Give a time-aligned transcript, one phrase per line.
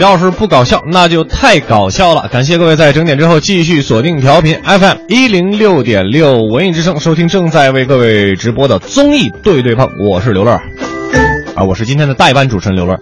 [0.00, 2.26] 要是不搞笑，那就太搞笑了。
[2.32, 9.86] 感谢各位在整点之后继续锁定调频 FM 一零六点六文艺之声，收听正在为各位直播的综艺对对碰。
[10.08, 10.52] 我是刘乐，
[11.54, 12.98] 啊，我是今天的代班主持人刘乐。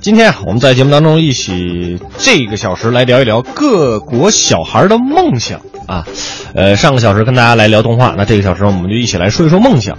[0.00, 6.04] 今天，我们在节目当中一起这个小时来聊一聊各国小孩的梦想啊。
[6.52, 9.96] 呃，上个小时跟大家来聊动画，那这个小时我们就一起来说一说梦想。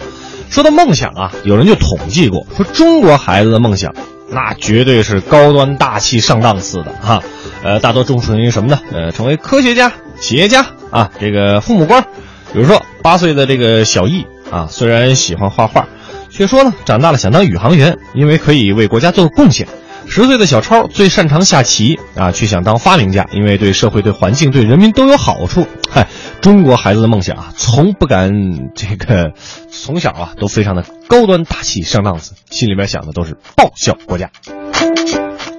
[0.49, 3.93] 说到梦想啊，有人就统计过，说中国孩子的梦想，
[4.29, 7.21] 那绝对是高端大气上档次的哈。
[7.63, 8.79] 呃，大多重视于什么呢？
[8.91, 12.03] 呃，成为科学家、企业家啊，这个父母官。
[12.51, 15.87] 比如说八岁的这个小易啊，虽然喜欢画画，
[16.31, 19.67] 却说呢，长大了想当宇航员，因为可以为国家做贡献。
[20.09, 25.67] 十岁的小超最擅长下棋啊，却想当发明家，因为对社会、对环境、对人民都有好处。
[25.87, 26.07] 嗨，
[26.41, 28.31] 中国孩子的梦想啊，从不敢
[28.73, 29.33] 这个，
[29.71, 34.31] 从小啊都非常的高端大气上档次，心里面想的都是报效国家。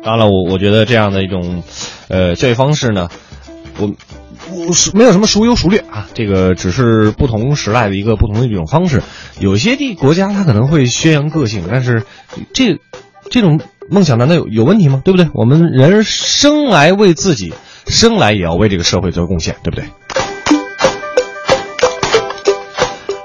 [0.03, 1.62] 当然了，我我觉得这样的一种，
[2.09, 3.09] 呃，教育方式呢，
[3.78, 3.93] 我
[4.67, 9.03] 我是没有什么孰优孰劣啊，这个只是不同时代的一个不同的一种方式。
[9.39, 12.03] 有些地国家它可能会宣扬个性，但是
[12.53, 12.81] 这
[13.31, 13.61] 这种。
[13.91, 15.03] 梦想难道有有问题吗？
[15.05, 15.29] 对不对？
[15.35, 17.53] 我们人生来为自己，
[17.87, 19.85] 生来也要为这个社会做贡献，对不对？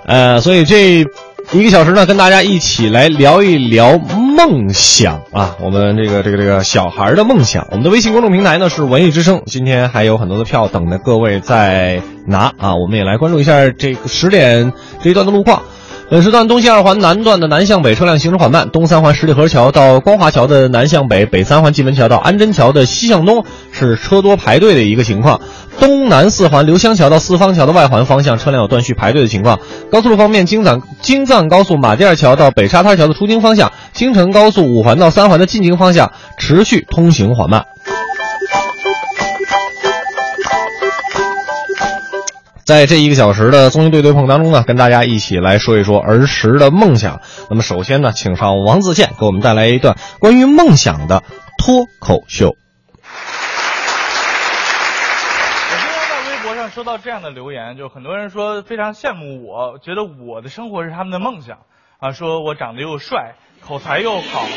[0.07, 1.05] 呃，所以这
[1.51, 7.67] 一个小时呢，跟大家一起来聊一聊梦想啊，我们这个这个这个小孩的梦想。
[7.71, 15.61] 我们的微信公众平台呢是文艺之声，今天还有很多的票等着各位在拿啊，我们也来关注一下这个十点这一段的路况。
[16.07, 25.41] 本时段东西二环南段的南向北车辆行驶缓慢，东三环十里河桥到光华桥的南向北，北三环蓟门桥到安贞桥的西向东是车多排队的一个情况。
[25.79, 29.59] 东南四环刘香桥到四方桥的外环方向车辆有断续排队的情况。
[29.91, 37.65] 高速路方面，京藏京藏高速马甸二桥到北沙滩桥的出京方向，京承高速五环到三环的进京方向持续通行缓慢。
[42.65, 47.21] 在这一个小时的综艺对对碰当中呢，跟大家一起来说一说儿时的梦想。
[47.47, 51.21] 那么首先呢，请上王自健给我们带来一段关于梦想的
[51.59, 52.47] 脱口秀。
[52.47, 52.55] 我
[55.69, 61.59] 今天在微博上收到这样的留言，就很多人说非常羡慕我，觉得我的生活是他们的梦想
[61.99, 64.47] 啊，说我长得又帅，口才又好，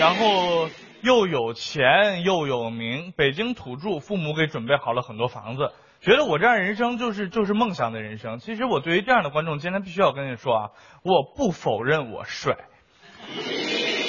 [0.00, 0.70] 然后
[1.02, 5.72] 又有钱又有名，北京土著，父母给准备好了很多房子。
[6.00, 8.38] 觉得我这样人生就是就是梦想的人生。
[8.38, 10.70] 其实我对于这样的观众，今天必须要跟你说啊，
[11.02, 12.56] 我不否认我帅，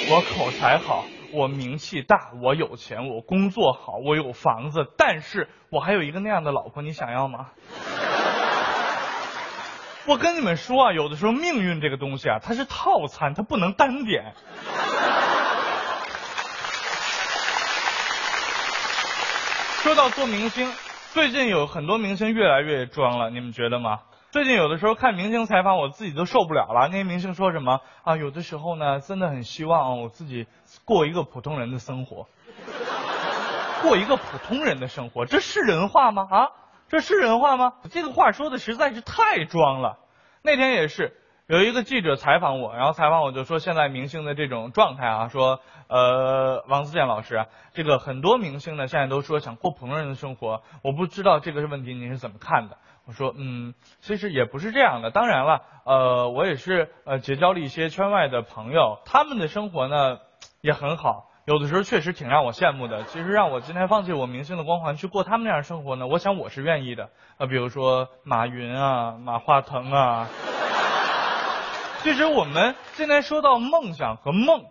[0.08, 7.48] 我口才好，我名气大，我有钱，我工作好，我有房子，但是我还有一个那样的老婆，你想要吗？
[10.06, 14.34] 我跟你们说啊，有的时候命运这个东西啊，它是套餐，它不能单点。
[19.84, 20.72] 说到做明星。
[21.12, 24.00] 最近有很多明星越来越装了，你们觉得吗？
[24.30, 26.88] 最近有的时候看明星采访，我自己都受不了了。
[26.90, 28.16] 那些明星说什么啊？
[28.16, 30.46] 有的时候呢，真的很希望我自己
[30.86, 32.28] 过一个普通人的生活，
[33.82, 36.26] 过一个普通人的生活，这是人话吗？
[36.30, 36.48] 啊，
[36.88, 37.74] 这是人话吗？
[37.90, 39.98] 这个话说的实在是太装了。
[40.40, 41.14] 那天也是。
[41.46, 47.44] 有一个记者采访我，然后采访我就说现在明星的这种状态啊，说呃王自健老师，
[47.74, 52.78] 这个很多明星呢现在都说想过普通人的生活，我不知道这个问题您是怎么看的？
[53.06, 60.20] 我说嗯，其实也不是这样的，当然了，呃我也是呃结交了一些圈外的朋友，他们的生活呢
[60.62, 63.04] 也很好，有的时候确实挺让我羡慕的。
[63.04, 67.10] 其实让我今天放弃我明星的光环去过他们那样生活呢，我想我是愿意的。
[67.36, 70.26] 呃比如说马云啊，马化腾啊。
[72.04, 74.66] 其实我们现在说到梦想和梦，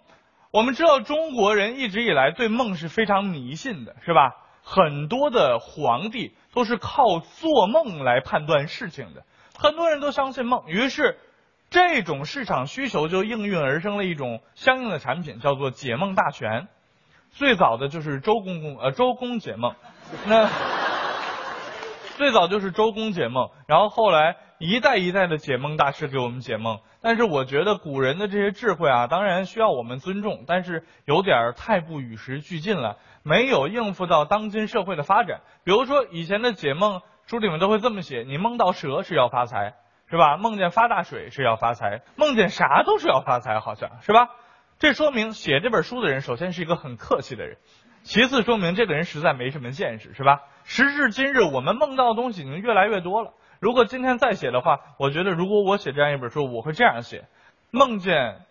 [0.51, 4.35] 我们知道中国人一直以来对梦是非常迷信的，是吧？
[4.61, 9.23] 很多的皇帝都是靠做梦来判断事情的，
[9.57, 11.17] 很多人都相信梦，于是
[11.71, 16.68] 这种市场需求就应运而生了一种相应的产品，叫做解梦大全。
[17.31, 19.74] 最早的就是周公公呃周公解梦，
[20.27, 20.47] 那
[22.18, 26.80] 最早就是周公解梦，然后后来一代一代的解梦大师给我们解梦。
[27.01, 35.42] 但是我觉得古人的这些智慧啊，当然需要我们尊重，但是有点太不与时俱进了，没有应付到当今社会的发展。
[35.63, 39.74] 比如说以前的解梦书里面都会这么写：你梦到蛇是要发财，
[40.09, 40.38] 是吧？
[40.38, 44.30] 梦见发大水是要发财，梦见啥都是要发财，好像是吧？
[44.80, 47.57] 这说明写这本书的人首先是一个很客气的人，
[48.04, 50.42] 其次说明这个人实在没什么见识，是吧？
[50.63, 53.33] 时至今日，我们梦到的东西已经越来越多了。
[53.60, 57.25] 如果今天再写的话，我觉得如果我写这样一本书，我会这样写：
[57.71, 58.42] 梦见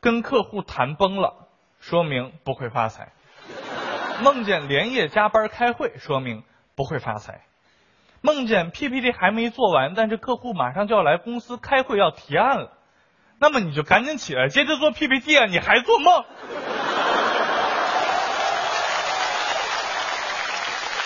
[0.00, 1.48] 跟客户谈崩了，
[1.80, 3.12] 说明不会发财；
[4.22, 6.42] 梦见连夜加班开会，说明
[6.74, 7.40] 不会发财；
[8.20, 12.72] 梦见 PPT 还没做完，但是客户马上就要来公司开会要提案了，
[13.38, 15.46] 那么你就赶紧起来接着做 PPT 啊！
[15.46, 16.24] 你还做梦？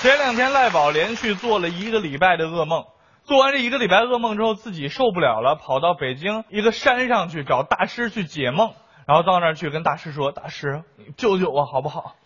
[0.02, 2.86] 前两天赖宝连续做了一个礼拜的噩梦，
[3.22, 8.72] 做完这一个礼拜噩梦之后，自己受不了了，跑到北京一个山上去找大师去解梦，
[9.06, 12.16] 然后到那儿去跟大师说：“大师，你救救我好不好？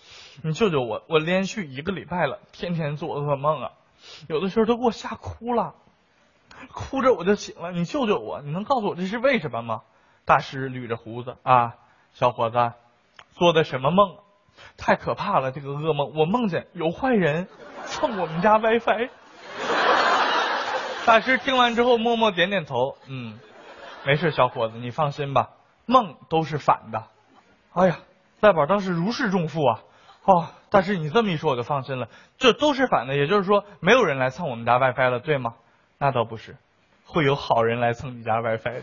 [0.42, 3.72] 你救救我，我连续一个礼拜了，天天做噩梦啊，
[4.26, 5.74] 有的时候都给我吓哭了，
[6.72, 9.82] 哭着我就醒了，你救救我，你能告诉我这是为什么吗？”
[10.24, 11.74] 大师捋着胡子啊，
[12.14, 12.72] 小伙子，
[13.32, 14.16] 做的什么梦？
[14.76, 15.52] 太可怕了！
[15.52, 17.48] 这个噩梦，我梦见有坏人
[17.86, 19.08] 蹭我们家 WiFi。
[21.06, 23.38] 大师听完之后默默点点头，嗯，
[24.04, 25.50] 没事，小伙子，你放心吧，
[25.86, 27.04] 梦都是反的。
[27.72, 27.98] 哎呀，
[28.40, 29.80] 赖宝当时如释重负啊！
[30.24, 32.08] 哦，大师你这么一说我就放心了，
[32.38, 35.54] 这都是反的，也就是说没有人来蹭我们家 WiFi 了，对吗？
[35.98, 36.56] 那倒不是，
[37.06, 38.82] 会有好人来蹭你家 WiFi 的。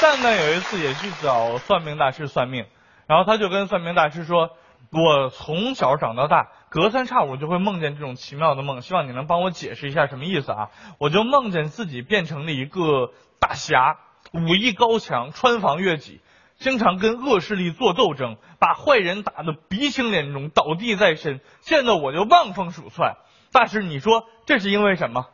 [0.00, 2.66] 蛋蛋有一次也去找算命大师算命，
[3.06, 4.50] 然后他就跟算命大师说
[4.92, 10.68] ：“我从小长到大，隔三差五就会梦见这种奇妙的梦，希望你能帮我解释一下什么意思啊？”
[11.00, 13.96] 我就梦见自己变成了一个大侠，
[14.32, 16.20] 武艺高强，穿房越脊，
[16.56, 23.16] 经常跟恶势力做斗争，把坏人打得鼻青脸肿，倒地在身，见到我就望风鼠窜。
[23.50, 25.26] 大师，你说这是因为什么？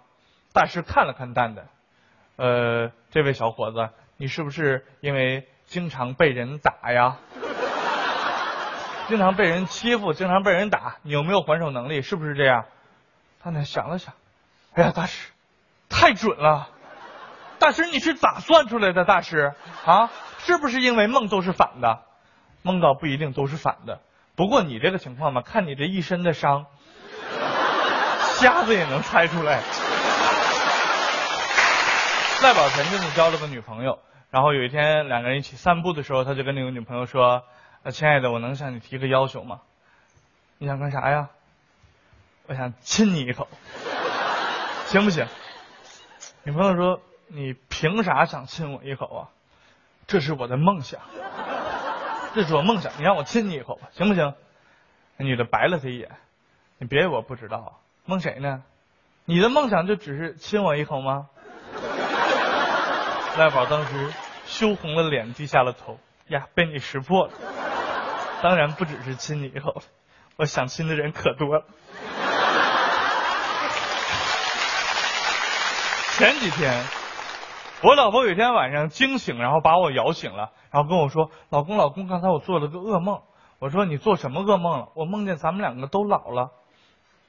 [0.52, 1.66] 大师看了看蛋蛋，
[2.36, 3.88] 呃，这位小伙子。
[4.16, 7.16] 你是不是因为经常被人打呀？
[9.08, 12.02] 经常被人欺负，经常被人打，你有没有还手能力？
[12.02, 12.64] 是不是这样？
[13.42, 14.14] 他呢想了想，
[14.74, 15.30] 哎呀，大师，
[15.88, 16.68] 太准了！
[17.58, 19.04] 大师，你是咋算出来的？
[19.04, 19.52] 大师
[19.84, 22.02] 啊，是不是因为梦都是反的？
[22.62, 24.00] 梦到不一定都是反的。
[24.36, 26.66] 不过你这个情况嘛，看你这一身的伤，
[28.38, 29.60] 瞎子也能猜出来。
[32.42, 34.00] 赖宝晨就是交了个女朋友。
[34.30, 37.44] 然后有一天两个人一起散步的时候，他就跟那个女朋友说
[37.92, 39.60] ：“亲爱的，我能向你提个要求吗？
[40.58, 41.28] 你想干啥呀？
[42.48, 43.46] 我想亲你一口，
[44.86, 45.28] 行不行？”
[46.42, 49.28] 女朋友说：“你凭啥想亲我一口啊？
[50.08, 51.00] 这是我的梦想，
[52.34, 54.34] 这是我梦想，你让我亲你一口，行不行？”
[55.16, 56.10] 那女的白了他一眼
[56.78, 58.64] ：“你别以为我不知道，梦谁呢？
[59.26, 61.28] 你的梦想就只是亲我一口吗？”
[63.38, 64.12] 赖宝当时
[64.44, 65.98] 羞红了脸，低下了头。
[66.28, 67.32] 呀，被你识破了。
[68.42, 69.82] 当然不只是亲你一口，
[70.36, 71.64] 我想亲的人可多了。
[76.18, 76.84] 前几天，
[77.82, 83.22] 我老婆有一天晚上惊醒，然后把我摇醒了，然后跟我说：“老公，老公，刚才我做了个噩梦。”
[83.58, 86.50] 我说：“你做什么噩梦了？”我梦见咱们两个都老了。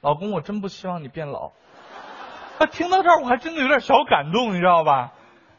[0.00, 1.52] 老公，我真不希望你变老。
[2.58, 5.12] 啊，听到这儿我还真的有点小感动，你知道吧？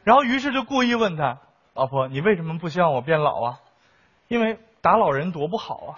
[0.05, 1.39] 然后，于是就故意问他
[1.73, 3.59] ：“老婆，你为什么不希望我变老啊？
[4.27, 5.97] 因为打老人多不好啊！”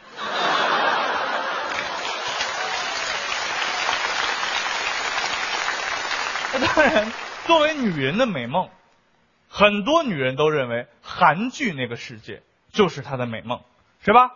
[6.74, 7.12] 当然，
[7.45, 8.69] 作为女人的美梦，
[9.50, 13.60] 很多女人都认为韩剧那个世界就是她的美梦，
[14.00, 14.31] 是吧？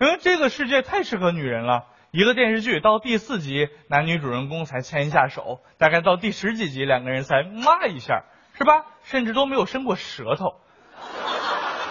[0.00, 1.86] 因为这个世界太适合女人了。
[2.10, 8.24] 一个电视剧到第四集，男女主人公才牵一下手，大概到第十几集，两个人才骂一下。
[8.56, 8.86] 是吧？
[9.02, 10.54] 甚至都没有伸过舌头，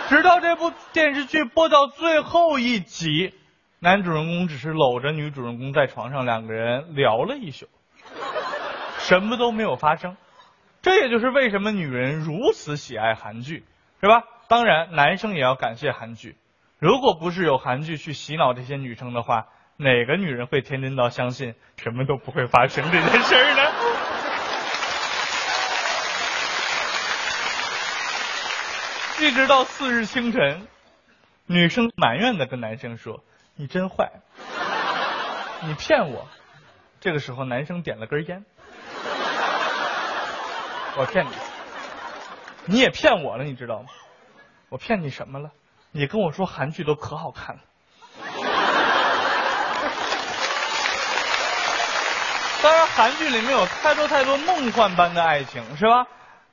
[0.10, 3.36] 直到这部电视剧播到最后一集，
[3.80, 7.68] 男主人公只是搂着女主人公在床上，两个人聊了一宿，
[8.98, 10.18] 什么都没有发生。
[10.82, 13.64] 这也就是为什么女人如此喜爱韩剧，
[14.02, 14.24] 是吧？
[14.48, 16.36] 当然，男生也要感谢韩剧。
[16.80, 23.93] 如果不是有韩剧去洗脑这些女生的话，哪个女人会天真到相信什么都不会发生这件事呢？
[29.24, 30.68] 一直到次日清晨，
[31.46, 33.24] 女生埋怨的跟男生说
[33.56, 34.12] ：“你真坏，
[35.62, 36.28] 你骗我。”
[37.00, 38.44] 这个时候，男生点了根烟。
[40.98, 41.30] 我骗你，
[42.66, 43.88] 你也骗我了，你知道吗？
[44.68, 45.52] 我骗你什么了？
[45.92, 47.62] 你跟我说韩剧都可好看了。
[52.62, 56.08] 当然，韩剧里面有太多太多梦幻般的爱情，是吧？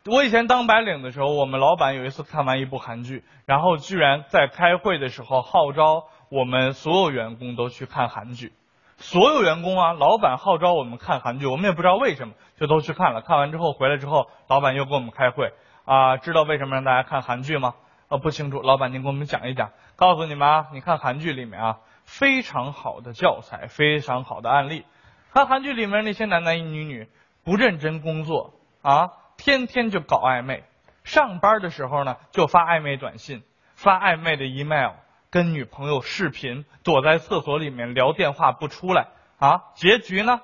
[0.06, 8.50] 我以前当白领的时候，我们老板有一次看完一部韩剧，然后居然在开会的时候号召我们所有员工都去看韩剧。
[8.96, 13.20] 所有员工啊，老板号召我们看韩剧，我们也不知道为什么，就都去看了。
[13.20, 15.52] 看完之后回来之后，老板又跟我们开会
[15.84, 17.74] 啊，知道为什么让大家看韩剧吗？
[18.08, 18.62] 啊，不清楚。
[18.62, 24.86] 老板您给我们讲一讲，告诉你们啊，你看韩剧里面啊，非常好的教材，非常好的案例。
[25.34, 27.06] 看韩剧里面那些男男女女
[27.44, 30.64] 不认真工作啊，天天就搞暧昧，
[31.02, 33.42] 上班的时候呢就发暧昧短信，
[33.74, 34.92] 发暧昧的 email。
[35.30, 39.06] 跟女朋友视频，躲在厕所里面聊电话不出来
[39.38, 39.62] 啊？
[39.76, 40.40] 结局呢？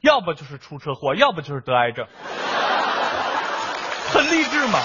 [0.00, 2.06] 要不就是出车祸，要不就是得癌症，
[4.12, 4.78] 很励志嘛。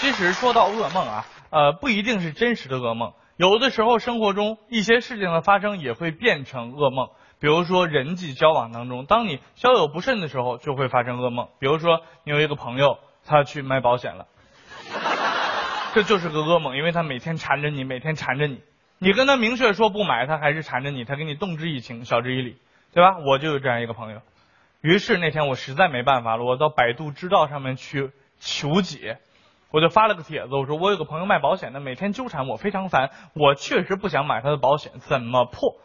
[0.00, 7.10] 其实说到噩梦啊，呃，不一定是真实的噩梦，有的时候生活中一些事情的发生也会变成噩梦。
[7.40, 11.48] 比如说人际交往当中，当你交友不慎的时候，就会发生噩梦。
[11.58, 14.26] 比如说你有一个朋友，他去买保险了。
[15.94, 18.60] 这就是个噩梦，因为他每天缠着你，每天缠着你。
[18.98, 22.58] 你跟他明确说不买，他还是缠着你，他给你动之以情，晓之以理，
[22.92, 23.16] 对吧？
[23.26, 24.20] 我就有这样一个朋友。
[24.82, 29.18] 于是那天我实在没办法了，我到百度知道上面去求解，
[29.70, 33.10] 我就发了个帖子，我说我有个朋友卖保险的，每天纠缠我，非常烦。
[33.34, 35.76] 我确实不想买他的保险，怎么破？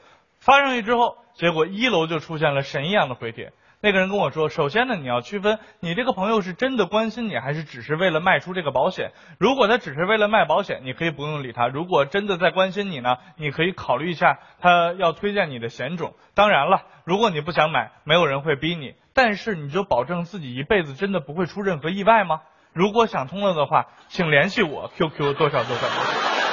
[0.45, 3.51] 发上去之后，结果一楼就出现了神一样的回帖。
[3.81, 9.11] 那个人跟我说，首先呢，你要区分你这个朋友是真的关心你，还是只是为了卖出这个保险。
[9.39, 16.13] 如果他只是为了卖保险，你可以不用理他；如果真的在关心你呢，你可以考虑一下他要推荐你的险种。
[16.35, 22.41] 当然了，如果你不想买，没有人会逼你，但是你就保证自己一辈子真的不会出任何意外吗？
[22.71, 26.44] 如果想通了的话，请联系我，QQ 多少多少。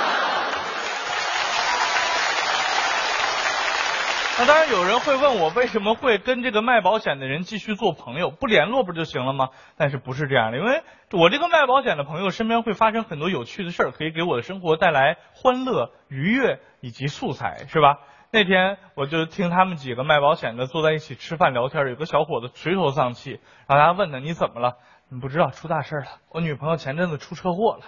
[4.39, 9.51] 那当然，有人会问我为什么会跟这个卖保险的人继续做朋友，不联络不就行了吗？
[9.77, 17.99] 但是不是这样的，因为我这个卖保险的朋友身边会发生很多有趣的事儿，可以给我的生活带来欢乐、愉悦以及素材，是吧？
[18.31, 24.79] 那天我就听他们几个卖保险的坐在一起吃饭聊天，有个小伙子垂头丧气，然后大家问他你怎么了？
[25.11, 27.85] 你不知道出大事了，我女朋友前阵子出车祸了，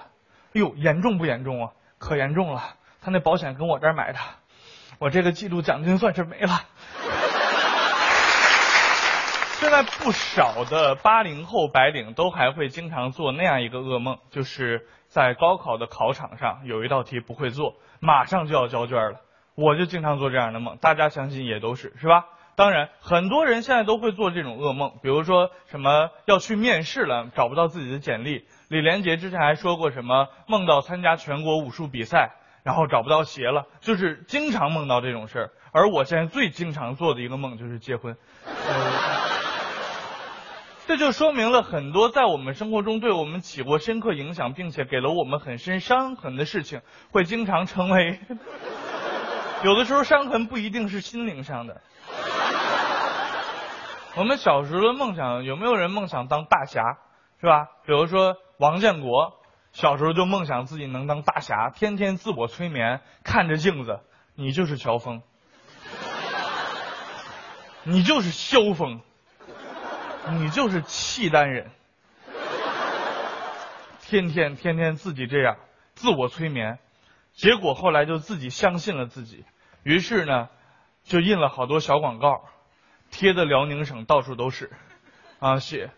[0.52, 1.72] 哎呦，严重不严重啊？
[1.98, 2.62] 可严重了，
[3.00, 4.18] 他那保险跟我这儿买的。
[5.04, 6.62] 我这个季度奖金算是没了。
[9.60, 19.20] 现在不少的八零后白领都还会经常做那样一个噩梦，就是在高考的考场上有一道题不会做，马上就要交卷了。
[19.54, 22.24] 我就经常做这样的梦，大家相信也都是是吧？
[22.54, 28.46] 当然，很多人现在都会做这种噩梦，比如说什么要去面试了，找不到自己的简历。
[28.68, 32.36] 李连杰之前还说过什么梦到参加全国武术比赛。
[32.64, 35.50] 然后找不到鞋了，就是经常梦到这种事儿。
[35.70, 38.16] 而我现在最经常做的一个梦就是结婚，
[40.86, 46.80] 这就说明了很多在我们生活中对我们起过深刻影响，并且给了我们很深伤痕的事情，
[47.12, 48.18] 会经常成为。
[49.62, 51.82] 有的时候伤痕不一定是心灵上的。
[54.16, 56.96] 我们小时候的梦想，有没有人梦想当大侠？
[57.40, 57.66] 是吧？
[57.84, 59.34] 比如说王建国。
[59.74, 63.98] 小时候就梦想自己能当大侠，天天自我催眠，看着镜子，
[64.36, 65.20] 你就是乔峰，
[67.82, 69.00] 你就是萧峰，
[70.38, 71.72] 你就是契丹人，
[74.02, 75.56] 天天天天自己这样
[75.94, 76.78] 自我催眠，
[77.32, 79.44] 结果后来就自己相信了自己，
[79.82, 80.50] 于是呢，
[81.02, 82.44] 就印了好多小广告，
[83.10, 84.70] 贴的辽宁省到处都是，
[85.40, 85.90] 啊写，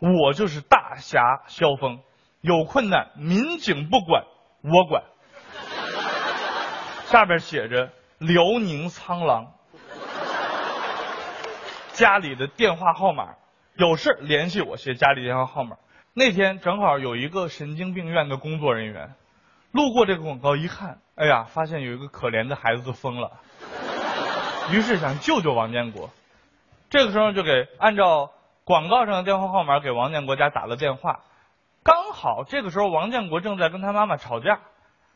[0.00, 2.00] 我就是大侠萧峰。
[2.46, 4.22] 有困难，民警不管，
[4.62, 5.02] 我管。
[7.06, 9.52] 下边写着辽宁苍狼，
[11.92, 13.34] 家里的电话号码，
[13.74, 15.76] 有事联系我，写家里电话号码。
[16.14, 19.14] 那天正好有一个神经病院的工作人员
[19.72, 23.32] 路过这个广告，一看，哎呀，发现有一个可怜的孩子疯了，
[24.70, 26.10] 于是想救救王建国。
[26.90, 28.30] 这个时候就给按照
[28.62, 31.22] 广告上的电话号码给王建国家打了电话。
[31.86, 34.58] 刚好这个时候，王建国正在跟他妈妈吵架，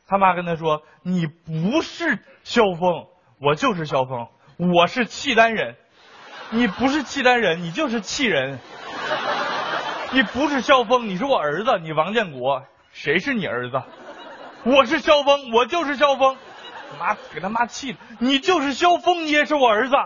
[0.07, 3.09] 他妈跟他说：“你不是萧峰，
[3.41, 5.75] 我就是萧峰，我是契丹人，
[6.50, 8.61] 你不是契丹人，你就是契人，
[10.12, 12.62] 你不是萧峰，你是我儿子，你王建国，
[12.93, 13.83] 谁是你儿子？
[14.62, 16.37] 我是萧峰，我就是萧峰，
[17.00, 19.97] 妈给他妈气的，你就是萧峰，你也是我儿子，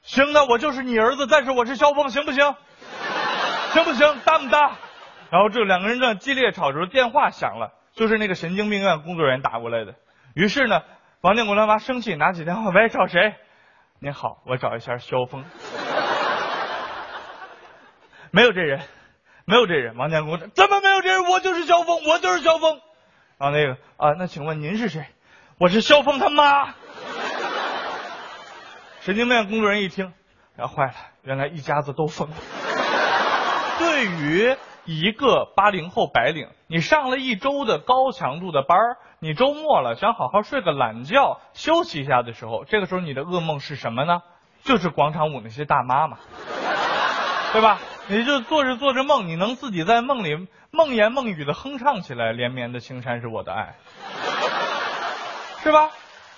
[0.00, 2.54] 行，那我就是你儿子，但是我是萧峰，行不行？
[3.74, 4.18] 行不行？
[4.24, 4.78] 搭不搭？”
[5.34, 9.96] 然后这两个人正激烈吵着，电话响了，就是那个神经病院工作人员打过来的。
[10.32, 10.82] 于是呢，
[11.22, 13.34] 王建国他妈生气，拿起电话，喂，找谁？
[13.98, 15.44] 您好，我找一下萧峰。
[18.30, 18.82] 没有这人，
[19.44, 19.96] 没有这人。
[19.96, 21.24] 王建国怎么没有这人？
[21.24, 22.80] 我就是萧峰，我就是萧峰。
[23.36, 25.04] 然后那个啊，那请问您是谁？
[25.58, 26.74] 我是萧峰他妈。
[29.00, 30.12] 神经病院工作人员一听，
[30.54, 32.36] 然后坏了，原来一家子都疯了。
[33.80, 44.22] 对于一个八零后白领，你上了一周的高强度的班儿，你周末了想好好睡个懒觉休息一下的时候，这个时候你的噩梦是什么呢？
[44.62, 46.18] 就是广场舞那些大妈嘛，
[47.52, 47.78] 对吧？
[48.08, 53.76] 你就做着做着梦，你能自己在梦里梦言梦语的哼唱起来，连绵的青山是我的爱，
[55.64, 55.90] 是吧？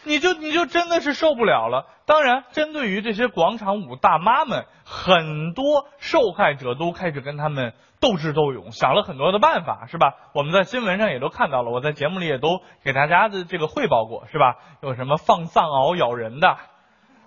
[0.06, 1.86] 你就你就真的是受不了了。
[2.06, 10.14] 当然，针对于这些广场舞大妈们，很多受害者都开始跟他们斗智斗勇，想了很多的办法，是吧？
[10.32, 14.54] 我们在新闻上也都看到了，我在节目里也都给大家的这个汇报过，是吧？
[14.80, 16.56] 有什么放藏獒咬人的，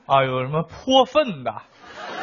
[0.06, 1.62] 啊，有什么泼粪的，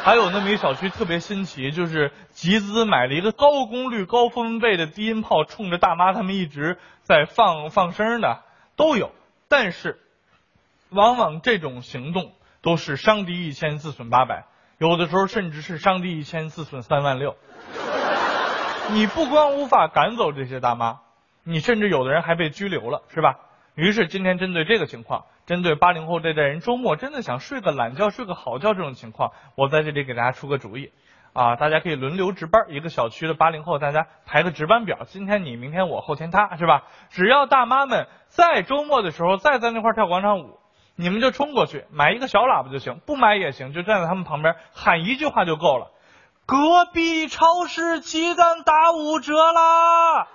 [0.03, 8.41] 还有那么一小区特别新奇，就是集资买了一个高功率、高分贝的低音炮，冲着大妈他们一直在放放声的
[8.75, 9.11] 都有，
[9.47, 9.99] 但是。
[10.89, 14.45] 往往这种行动都是伤敌一千自损八百，
[14.77, 17.35] 有的时候甚至是伤敌一千自损三万六。
[18.91, 20.99] 你不光无法赶走这些大妈，
[21.43, 23.35] 你甚至有的人还被拘留了，是吧？
[23.75, 30.91] 于是今天针对这个情况，针对八零后这代人周末真的想睡个懒觉、睡个好觉这种情况，我在这里给大家出个主意
[31.33, 36.85] 啊，大家可以轮流值班，一个小区的八零后大家排个值班表，今天你，明天我，后天他，是吧？
[37.09, 40.57] 只要大妈们在周末的时候再在那块跳广场舞。
[40.99, 45.91] 你们就冲过去买一个小喇叭就行，不买也行，就站在他们旁边喊一句话就够了。
[46.47, 50.27] 隔壁超市鸡蛋打五折啦！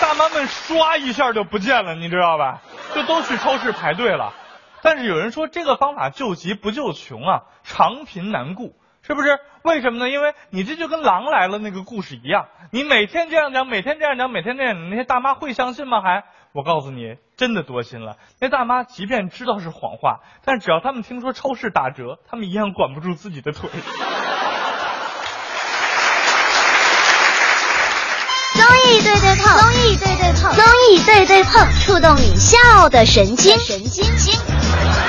[0.00, 2.60] 大妈们唰一下就不见了，你知道吧？
[2.94, 4.34] 就都去超市排队了。
[4.82, 8.76] 但是有人说这个方法救急不救穷啊，长贫难顾。
[9.08, 9.40] 是不是？
[9.62, 10.08] 为什么呢？
[10.10, 16.02] 因为你这就跟狼来了那个故事一样，你每天这样讲，每天这样讲，每天这样讲，那些大妈会相信吗？
[16.02, 18.16] 还，我告诉你，真的多心了。
[18.38, 23.70] 那大妈即便知道是谎话，但只要他们听说超市打折，他们一样管不住自己的腿。
[28.54, 35.07] 综艺对对碰，综艺对对碰，综艺对对碰，触动你笑的神经，神经经。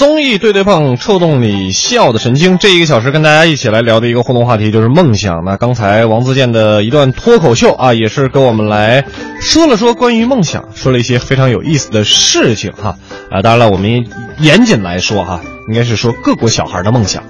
[0.00, 2.56] 综艺对对碰，触动你笑的神经。
[2.56, 5.44] 这一个小时跟大家一起来聊的一个互动话题就是梦想。
[5.44, 9.04] 那刚才王自健的一段脱口秀啊，也是跟我们来
[9.42, 12.96] 说了说关于梦想，说了一些非常有意思的事情哈。
[13.30, 14.06] 啊，当然了，我们
[14.38, 17.22] 严谨来说哈，应该是说各国小孩的梦想。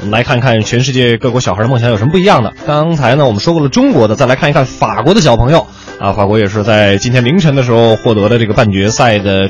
[0.00, 2.52] 我们来看看全世界各国小孩的梦想有什么不一样的。
[2.66, 5.66] 刚才呢，我们说过了中国的，再来看一看法国的小朋友
[5.98, 6.12] 啊。
[6.12, 9.48] 法国也是在今天凌晨的时候获得了这个半决赛的。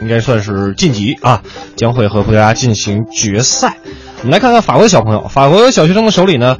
[0.00, 1.42] 应该算是晋级啊，
[1.76, 3.76] 将会和葡萄牙进行决赛。
[4.20, 6.56] 我们来看看法国的小朋友，法国小学生的手里呢，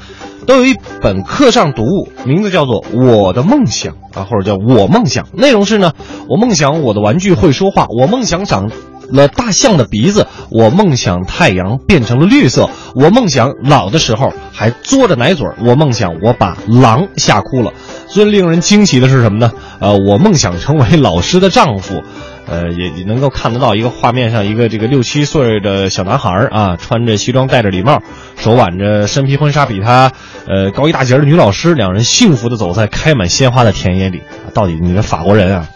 [0.47, 5.27] 都有一本课上读物，名字叫做《我的梦想》啊，或者叫我梦想。
[5.33, 5.93] 内容是呢，
[6.29, 8.71] 我梦想我的玩具会说话，我梦想长
[9.11, 17.73] 了大象的鼻子，我梦想太阳变成了绿色，我梦想老的时候还嘬着奶嘴，我梦想我把狼吓哭了。
[18.09, 19.53] 最令人惊奇的是什么呢？
[19.81, 22.03] 呃，我梦想成为老师的丈夫。
[22.47, 28.01] 呃，也也能够看得到一个画面上，一个这个六七岁的小男孩啊，穿着西装，戴着礼帽，
[28.37, 30.13] 手挽着身披婚纱，比他
[30.47, 34.23] 呃高一大截的女老师，两人幸福的走在开满鲜花的田野里。
[34.55, 35.69] 到底你的法国人啊，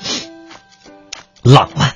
[1.43, 1.93] 浪漫，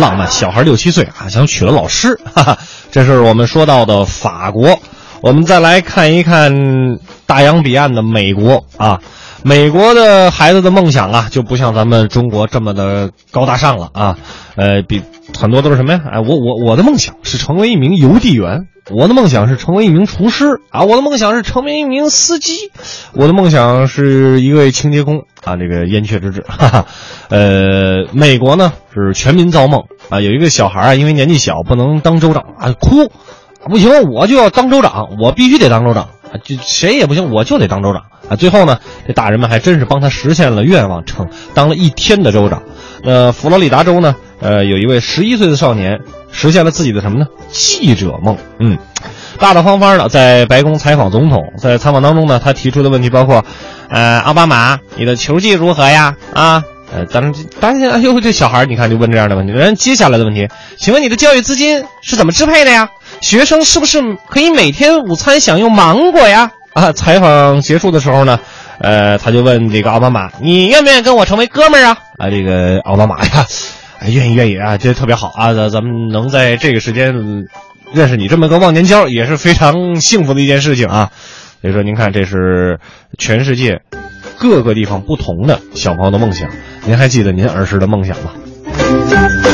[0.00, 2.58] 浪漫，小孩六七岁啊，想娶了老师，哈哈，
[2.90, 4.80] 这是我们说到的法国。
[5.20, 9.00] 我们再来看一看大洋彼岸的美国啊。
[9.46, 14.16] 美国的孩子的梦想啊，就不像咱们中国这么的高大上了啊，
[14.56, 15.02] 呃，比
[15.38, 16.00] 很多都是什么呀？
[16.12, 22.54] 哎，我我我的梦想是成为一名邮递员，我的梦想是成为一名厨师啊，我的梦想是成为一名司机，
[23.12, 26.86] 我的梦想是一位清洁工啊，这个燕雀之志， 哈哈，
[27.28, 33.12] 呃，美国呢是全民造梦啊，有一个小孩啊，因为年纪小不能当州长啊，哭，
[33.68, 38.04] 不行，我就要当州长，我必须得当州长啊，就谁也不行，我就得当州长。
[38.28, 42.62] 啊，最后呢，这大人们还真是帮他实现了愿望，成当了一天的州长。
[43.02, 46.00] 那，佛罗里达州呢，呃，有一位十一岁的少年
[46.32, 47.26] 实现了自己的什么呢？
[47.50, 48.36] 记者梦。
[48.58, 48.78] 嗯，
[49.38, 53.44] 大大方方的在白宫采访总统，在采访当中呢，他提出的问题包括，
[53.90, 56.16] 呃，奥巴马，你的球技如何呀？
[56.32, 59.52] 啊，呃，当然，当然， 哎呦，这小孩你看就问这样的问题。
[59.52, 62.88] 人接下来的问题，请问你的教育资金是怎么支配的呀？
[63.20, 66.50] 学生是不是可以每天午餐享用芒果呀？
[66.74, 68.40] 啊，采访结束的时候呢，
[68.80, 73.46] 呃，他就问这个奥巴马：“你愿不愿意跟我成为哥们儿啊？”啊，这个奥巴马呀，
[74.08, 77.14] 愿意愿意啊，觉得特别好啊，咱咱们能在这个时间
[77.92, 81.10] 认识你这么个忘年交，也是非常幸福的一件事情啊。
[81.62, 82.80] 所以说，您看，这是
[83.18, 83.80] 全世界
[84.36, 86.50] 各个地方不同的小朋友的梦想。
[86.84, 89.53] 您还记得您儿时的梦想吗？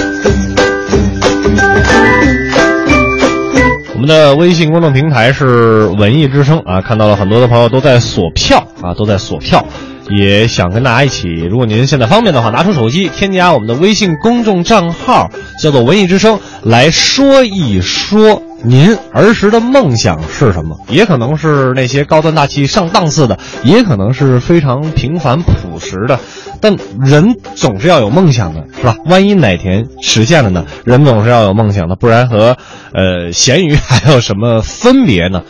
[4.01, 9.63] 我们的微信公众平台是文艺之声啊，看到了很多的朋友都在锁票啊，都在锁票，
[10.09, 11.29] 也想跟大家一起。
[11.29, 15.29] 如果您现在方便的话，拿出手机添加我们的微信公众账号，
[15.63, 20.79] 叫做文艺之声，来说一说您儿时的梦想是什么？
[20.89, 26.19] 也可能是那些高端大气上档次的，也可能是非常平凡朴实的。
[26.61, 28.97] 但人总是要有梦想的，是吧？
[29.07, 30.67] 万一哪天实现了呢？
[30.85, 32.59] 人总是要有梦想的，不然和
[32.93, 35.43] 呃咸鱼还有什么分别呢？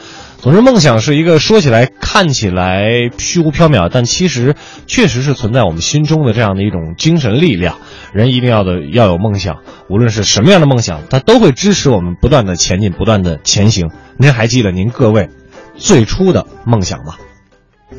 [0.43, 4.55] 总之，梦想是一个说起来看起来虚无缥缈，但其实
[4.87, 7.77] 确实是存在我们心中的这样的一种精神力量。
[8.15, 9.59] 人一定要的要有梦想，
[9.91, 13.91] 无论是什么样的梦想，它都会支持我们不断的前进，不断的前行。
[14.17, 15.29] 您还记得您各位
[15.77, 17.17] 最初的梦想吗？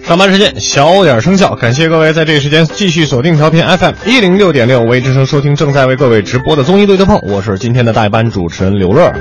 [0.04, 9.14] 上班时间小点声效，感谢各位在这个时间继续锁定调频 FM 一零六点六，为之声收听正在为各位直播的综艺对对碰，我是今天的代班主持人刘乐，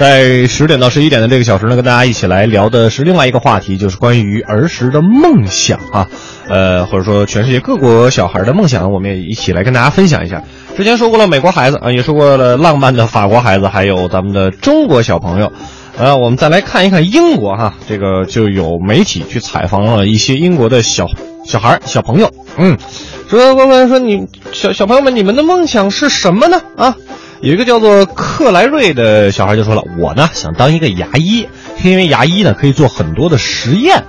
[0.00, 6.08] 在十点到十一点的这个小时呢，跟大家一起来聊的是另外一个话题，就是关于儿时的梦想啊，
[6.48, 10.42] 呃，或者说全世界各国小孩的梦想，我们也一起来跟大家分享一下。
[10.74, 15.52] 之前说过了美国孩子啊，也说过了浪漫的法国孩子，还有咱们的中国小朋友。
[15.98, 21.08] 呃，我们再来看一看英国哈，这个就有媒体去采访了一些英国的小
[21.44, 22.78] 小孩儿、小朋友，嗯，
[23.28, 26.62] 说问问说你小小朋友们，你们的梦想是什么呢？
[26.78, 26.96] 啊，
[27.42, 31.48] 有一个叫做克莱瑞的小孩就说了，我呢想当一个牙医，
[31.82, 34.04] 因为牙医呢可以做很多的实验，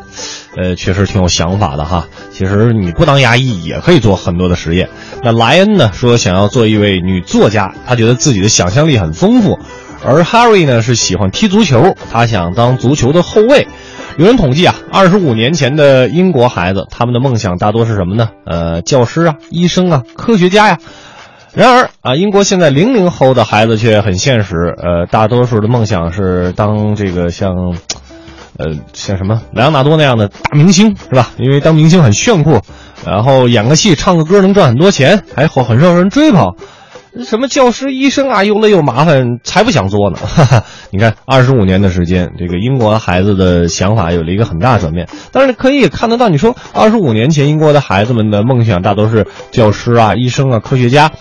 [0.58, 2.10] 呃，确实挺有想法的哈。
[2.34, 4.90] 其实你不当牙医也可以做很多的实验。
[5.24, 9.60] 那莱恩呢说想要做一位女作家，他觉得自己的想象力很丰富。
[10.04, 13.66] 而 Harry 呢是喜欢踢足球，他想当足球的后卫。
[14.18, 18.30] 有人统计啊，二十五年前的英国孩子，他们的梦想大多是什么呢？
[18.46, 20.80] 呃，教师啊，医生啊，科学家呀。
[21.54, 27.76] 然而啊，英国现在零零后的孩子却很现实，呃，大多数的梦想是当这个像，
[28.58, 31.32] 呃，像什么莱昂纳多那样的大明星，是吧？
[31.38, 32.62] 因为当明星很炫酷，
[33.06, 36.56] 然后演个戏、唱个歌能赚很多钱，还很很受人追捧。
[37.26, 40.18] 什么教师、医生啊，又累又麻烦，才不想做呢。
[40.18, 45.10] 哈哈，你看，二十五年的时间，这个英国孩子的想法有了一个很大转变。
[45.34, 51.12] 但是可以看得到，你说二十五年前英国的孩子们的梦想大都是教师啊、医生啊、科学家，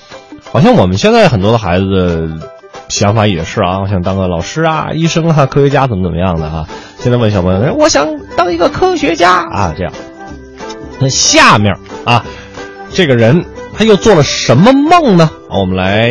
[0.53, 2.29] 好像我们现在很多的孩子
[2.89, 6.67] 想法也是啊，我想当个老师啊、医生啊、科学家怎么怎么样的哈。
[6.99, 9.93] 现在问小朋友，我想当一个科学家啊，这样。
[11.01, 12.25] 那下面啊，
[12.93, 13.45] 这个人。
[13.73, 15.31] 他又做了什么梦呢？
[15.49, 16.11] 我们来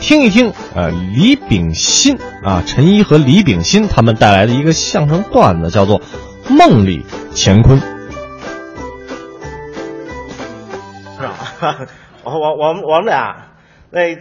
[0.00, 6.00] 听一听，呃，李炳新啊，陈一和李炳新他们带来的一个相声段子，叫做
[6.48, 7.78] 《梦里乾坤》。
[11.18, 11.26] 是
[11.60, 11.76] 吧？
[12.24, 13.49] 我我我我们俩，
[13.90, 14.16] 那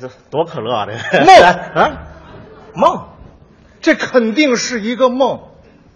[0.00, 1.36] 这 多可乐的梦
[1.74, 2.06] 啊
[2.74, 3.08] 梦，
[3.80, 5.40] 这肯定是一个梦。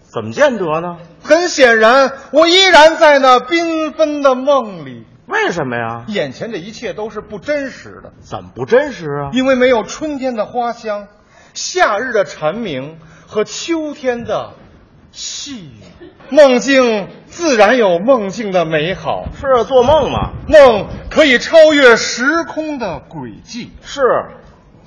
[0.03, 0.97] 怎么见得呢？
[1.23, 5.05] 很显然，我依然在那缤纷的梦里。
[5.27, 6.05] 为什么呀？
[6.07, 8.13] 眼前这一切都是不真实的。
[8.21, 9.29] 怎么不真实啊？
[9.33, 11.07] 因为没有春天的花香，
[11.53, 14.53] 夏日的蝉鸣和秋天的
[15.11, 15.81] 细雨。
[16.29, 20.31] 梦境自然有梦境的美好，是做梦嘛？
[20.47, 23.73] 梦可以超越时空的轨迹。
[23.81, 24.01] 是，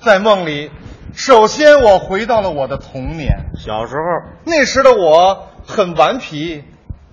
[0.02, 0.70] 在梦里。
[1.14, 6.64] 首先，我回到了我的童年，小时候，那时的我很顽皮，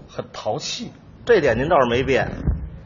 [0.07, 0.93] 很淘气，
[1.25, 2.31] 这点您倒是没变。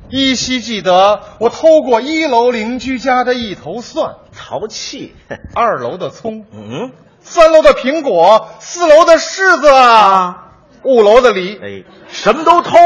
[0.10, 5.14] 依稀记得，我偷过一楼邻居家的一头蒜，淘气；
[5.54, 10.49] 二楼的葱，嗯，三楼的苹果，四楼的柿子啊，
[10.84, 12.78] 五楼的梨，哎，什么都偷，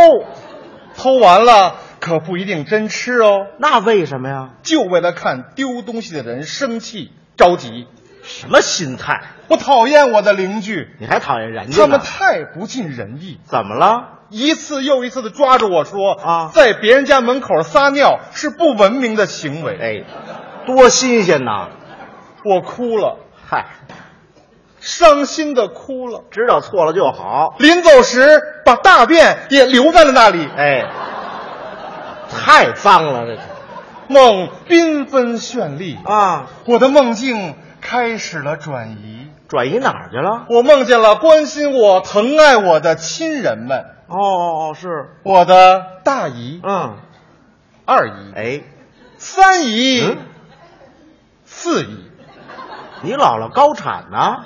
[0.95, 3.47] 偷完了可不一定真吃哦。
[3.60, 4.49] 那为什么呀？
[4.63, 7.88] 就为了看丢东西的人生气着急。
[8.23, 9.21] 什么心态？
[9.49, 11.82] 我讨厌我的邻居，你还讨厌人家？
[11.82, 13.38] 他们太不尽人意。
[13.43, 14.19] 怎么了？
[14.29, 19.77] 一次又一次的抓着我说啊，在别人家门口撒尿是不文明的行为。
[19.77, 20.06] 哎，
[20.65, 21.67] 多新鲜呐！
[22.45, 23.65] 我哭了，嗨，
[24.84, 26.26] 伤心的哭了。
[26.30, 27.56] 知道错了就好。
[27.58, 30.46] 临走时把大便也留在了那里。
[30.58, 30.86] 哎，
[32.30, 33.39] 太脏了，这
[34.08, 36.48] 梦缤纷绚丽啊！
[36.65, 40.46] 我的梦境开始了转移，转移哪儿去了？
[40.50, 43.86] 我梦见了关心我、疼爱我的亲人们。
[44.08, 46.98] 哦哦哦，是我的大姨，嗯，
[47.86, 48.62] 二姨，哎，
[49.17, 50.17] 三姨，嗯，
[51.46, 52.12] 四姨。
[53.02, 54.43] 你姥姥高产呢？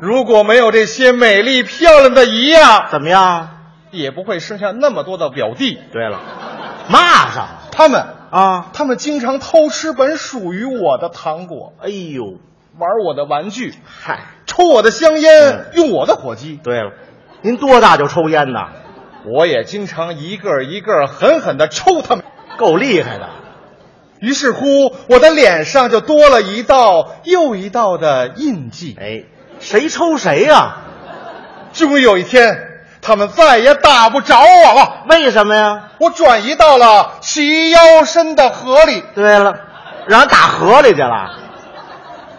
[0.00, 3.48] 如果没有这些美丽漂亮的姨呀，怎么样？
[3.90, 5.78] 也不会生下那么多的表弟。
[5.92, 6.20] 对了，
[6.88, 8.66] 骂上了他们，啊！
[8.72, 12.24] 他们经常偷吃本属于我的糖果，哎呦，
[12.78, 16.60] 玩我的玩具，嗨，抽我的香烟，用我的火机。
[16.62, 16.92] 对了，
[17.42, 18.68] 您多大就抽烟呐？
[19.24, 22.24] 我也经常一个一个狠狠地抽他们。
[22.58, 23.28] 够厉害的。
[24.18, 28.96] 于是乎，我的脸上就多了一道又一道的印记。
[28.98, 29.24] 哎，
[29.58, 30.76] 谁抽谁呀、
[31.72, 32.56] 终于有一天，
[33.02, 35.04] 他们再也打不着我了。
[35.08, 35.88] 为什么呀？
[35.98, 39.54] 我转移到了齐腰深的河里，对了，
[40.06, 41.38] 让人打河里去了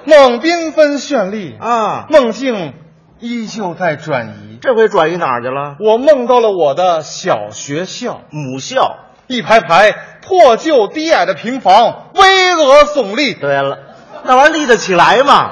[0.06, 2.06] 梦缤纷绚丽，啊！
[2.10, 2.74] 梦境
[3.20, 4.58] 依旧在转移。
[4.62, 5.76] 这回转移哪儿去了？
[5.80, 9.00] 我梦到了我的小学校，母校。
[9.28, 9.94] 一排排
[10.26, 13.34] 破旧低矮的平房，巍峨耸立。
[13.34, 13.80] 对了，
[14.24, 15.52] 那玩意儿立得起来吗？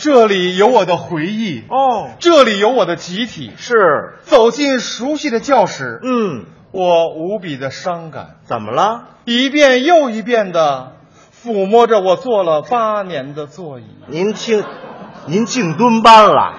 [0.00, 3.52] 这里有我的回忆，哦，这里有我的集体。
[3.58, 9.08] 是，走进熟悉的教室，嗯，我无比的伤感，怎么了？
[9.26, 10.92] 一遍又一遍的
[11.44, 13.84] 抚摸着我坐了八年的座椅。
[14.06, 14.64] 您听，
[15.26, 16.54] 您进蹲班了？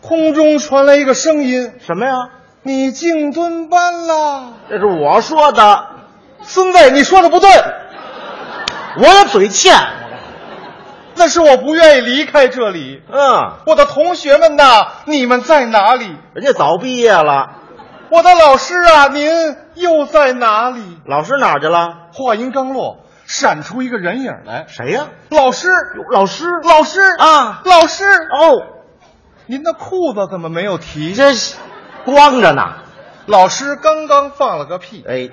[0.00, 2.14] 空中传来一个声音什么呀
[2.66, 5.86] ？：“你进蹲班了这是我说的，！”
[6.42, 7.48] 孙子，你说的不对，
[8.98, 9.72] 我也嘴欠。
[11.24, 13.02] 那是我不愿意离开这里。
[13.10, 16.14] 嗯，我的同学们呐，你们在哪里？
[16.34, 17.60] 人家早毕业了，
[18.10, 19.30] 我的老师啊，您
[19.72, 20.98] 又在哪里？
[21.06, 22.10] 老师哪儿去了？
[22.12, 24.66] 话音刚落，闪出一个人影来。
[24.68, 25.70] 谁呀、老师，
[26.12, 28.60] 老师老师啊老师，哦，
[29.46, 31.14] 您的裤子怎么没有提？
[31.14, 31.56] 这是
[32.04, 32.74] 光着呢。
[33.24, 35.30] 老师刚刚放了个屁，哎，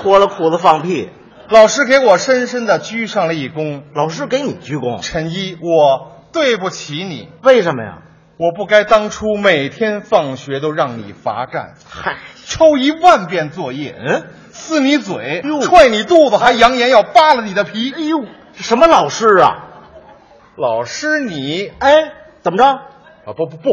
[0.00, 1.10] 脱了裤子放屁。
[1.50, 3.82] 老师给我深深的鞠上了一躬。
[3.94, 8.02] 老师给你鞠躬，陈一，我对不起你，为什么呀？
[8.36, 17.92] 我不该当初每天放学都让你罚站，嗨，抄一万遍作业，嗯，撕你嘴哟，踹你肚子，还扬言要扒了你的皮。
[17.96, 19.64] 哎呦，什么老师啊？
[20.54, 22.64] 老师你哎，怎么着？
[22.64, 23.70] 啊不不不，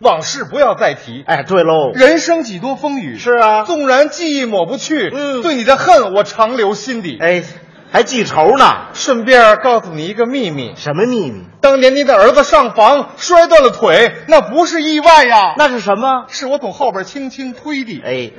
[0.00, 1.22] 往事不要再提。
[1.26, 7.18] 哎，对喽，人生几多风雨，是啊纵然记忆抹不去，嗯对你的恨我常留心底。
[7.20, 7.42] 哎，
[7.90, 8.88] 还记仇呢？
[8.92, 11.44] 顺便告诉你一个秘密，什么秘密？
[11.60, 16.26] 当年你的儿子上房摔断了腿，那不是意外呀，那是什么？
[16.28, 18.02] 是我从后边轻轻推的。
[18.04, 18.30] 哎，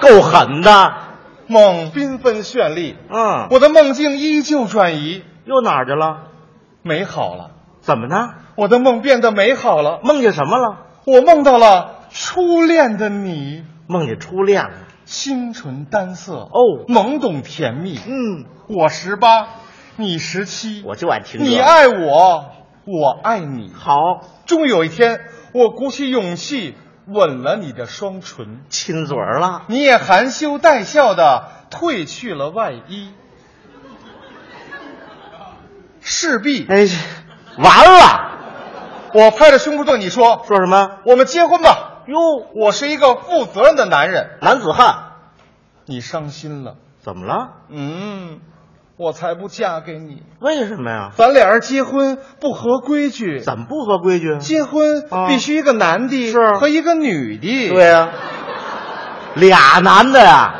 [0.00, 0.94] 够狠的。
[1.48, 6.28] 梦缤纷绚丽，嗯，我的梦境依旧转移，又哪儿去了？
[6.82, 7.50] 美好了，
[7.82, 8.34] 怎么呢？
[8.56, 10.86] 我的梦变得美好了，梦见什么了？
[11.04, 14.70] 我梦到了初恋的你，梦见初恋了。
[15.04, 17.98] 清纯单色，哦懵懂甜蜜。
[17.98, 19.48] 嗯，我十八，
[19.96, 22.46] 你十七，我就爱听这你爱我，
[22.86, 23.72] 我爱你。
[23.74, 23.94] 好，
[24.46, 25.20] 终于有一天，
[25.52, 26.76] 我鼓起勇气
[27.08, 29.64] 吻了你的双唇，亲嘴儿了。
[29.66, 33.10] 你也含羞带笑的褪去了外衣。
[36.00, 36.86] 势必，哎，
[37.58, 38.30] 完了。
[39.14, 42.02] 我拍着胸脯对你说说什么？：“我们结婚吧。
[42.06, 42.16] 哟，
[42.54, 44.38] 我是一个负责任的男人。
[44.40, 45.10] 男子汉。”
[45.84, 47.48] 你伤心了，怎么了？
[47.68, 48.40] 嗯，
[48.96, 50.22] 我才不嫁给你。
[50.40, 51.10] 为什么呀？
[51.14, 54.38] 咱俩人结婚不合规矩，怎么不合规矩？
[54.38, 57.68] 结婚啊必须一个男的是和一个女的。
[57.68, 58.10] 对呀、
[59.34, 60.54] 俩男的呀，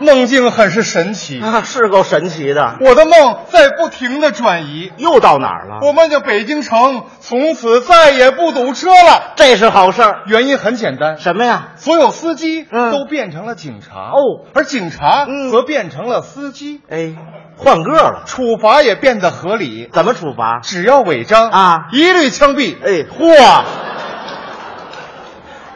[0.00, 2.76] 梦境很是神奇，啊，是够神奇的。
[2.80, 4.90] 我的梦在不停的转移。
[4.96, 5.78] 又到哪儿了？
[5.82, 10.22] 我梦见北京城从此再也不堵车了，这是好事儿。
[10.26, 11.68] 原因很简单，什么呀？
[11.76, 17.14] 所有司机嗯都变成了警察哦而警察嗯则变成了司机，哎，
[17.56, 18.22] 换个了。
[18.26, 20.60] 处罚也变得合理，怎么处罚？
[20.62, 22.76] 只要违章啊一律枪毙。
[22.82, 23.64] 哎，嚯，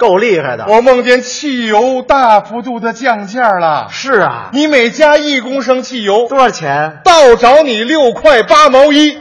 [0.04, 0.66] 够厉害的。
[0.68, 7.00] 我梦见汽油大幅度的降价了，是啊，你每加一公升汽油，多少钱？
[7.04, 9.18] 倒找你六块八毛一。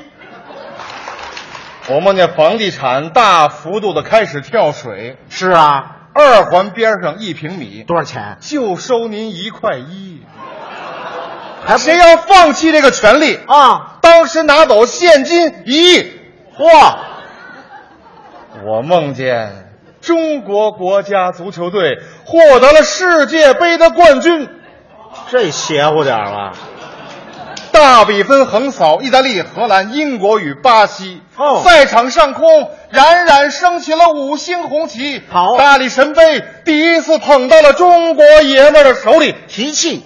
[1.87, 8.37] 我梦见房地产大幅度的开始跳水，是啊，二环边上一平米多少钱？
[8.41, 10.21] 就收您一块一。
[11.65, 13.97] 还谁要放弃这个权利，啊？
[14.01, 16.11] 当时拿走现金一亿。
[16.57, 16.95] 嚯，
[18.65, 19.62] 我梦见
[20.03, 24.49] 中国国家足球队获得了世界杯的冠军，
[25.31, 26.53] 这邪乎点儿了。
[27.71, 31.21] 大比分横扫意大利、荷兰、英国与巴西。
[31.37, 35.23] 哦赛场上空冉冉升起了五星红旗。
[35.29, 39.33] 好大力神杯第一次捧到了中国爷们儿的手里。
[39.47, 40.03] 提气，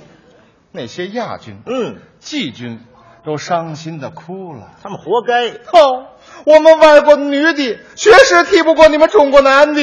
[0.72, 2.80] 那些亚军、嗯，季军
[3.26, 4.70] 都伤心的哭了。
[4.82, 5.50] 他们活该。
[5.50, 6.06] 哦，
[6.48, 9.82] 我们外国女的确实踢不过你们中国男的。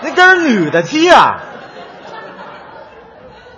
[0.00, 1.42] 你跟人女的踢啊？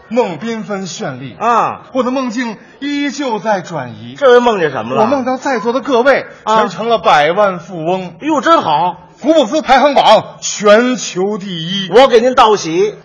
[0.09, 1.83] 梦缤纷绚丽啊！
[1.95, 4.17] 我的梦境依旧在转移。
[4.19, 5.03] 这回梦见什么了？
[5.03, 8.17] 我梦到在座的各位全成了百万富翁。
[8.21, 9.07] 哎呦，真好！
[9.17, 11.89] 福布斯排行榜全球第一。
[11.93, 12.97] 我给您道喜。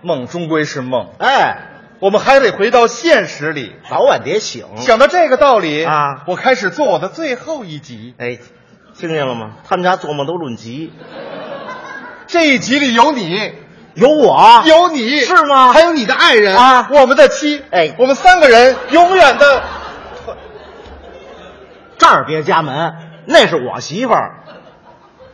[0.00, 1.68] 梦终归是梦，哎，
[2.02, 4.66] 我们还得回到现实里，早晚得醒。
[4.78, 8.16] 想到这个道理啊，我开始做我的最后一集。
[8.18, 8.40] 哎，
[8.98, 9.52] 听见了吗？
[9.68, 10.92] 他们家做梦都论集。
[12.26, 13.52] 这一集里有你，
[13.94, 15.72] 有我，有你是吗？
[15.72, 17.62] 还有你的爱人啊，我们的妻。
[17.70, 19.62] 哎，我们三个人永远的。
[21.98, 22.94] 这儿别家门，
[23.26, 24.40] 那是我媳妇儿。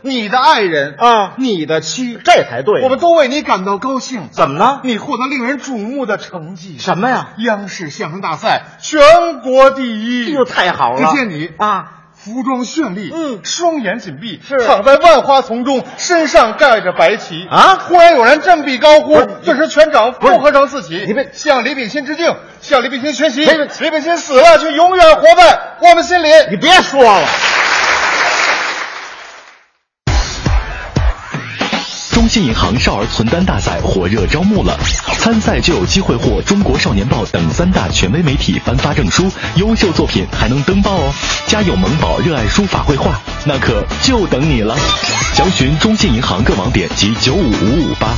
[0.01, 2.83] 你的爱人啊，你的妻，这才对。
[2.83, 4.29] 我们都为你感到高兴。
[4.31, 4.81] 怎么了？
[4.83, 6.77] 你获得令人瞩目的成绩。
[6.79, 7.29] 什么呀？
[7.37, 10.27] 央视相声大赛全国第一。
[10.27, 11.09] 哎呦，太好了！
[11.11, 17.75] 只见你啊，服装绚丽，嗯，双眼紧闭，是躺在万花丛中，身上盖着白旗啊！
[17.75, 21.03] 忽然有人振臂高呼，顿时全场附和声四起。
[21.07, 23.45] 你们向李炳新致敬，向李炳新学习。
[23.45, 26.27] 别李炳新死了，却永远活在我们心里。
[26.51, 27.27] 你别说了。
[32.19, 34.77] 中信银行少儿存单大赛火热招募了，
[35.19, 41.13] 参赛就有机会获《中国少年报》等三大权威媒体颁发证书，优秀作品还能登报哦！
[41.47, 44.75] 家有萌宝热爱书法绘画，那可就等你了。
[45.33, 48.13] 详询中信银行各网点及九五五五八。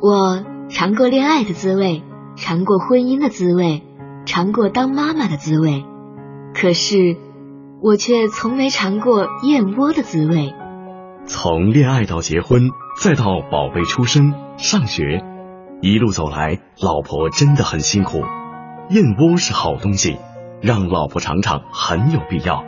[0.00, 2.02] 我尝过恋爱的滋味，
[2.34, 3.82] 尝过婚姻的滋味，
[4.24, 5.84] 尝过当妈妈的滋味，
[6.54, 7.18] 可是
[7.82, 10.54] 我却从没尝过燕窝的滋味。
[11.26, 15.22] 从恋爱到结婚，再到宝贝出生、上学，
[15.80, 18.18] 一路走来，老婆真的很辛苦。
[18.90, 20.16] 燕窝是好东西，
[20.60, 22.64] 让老婆尝尝很有必要。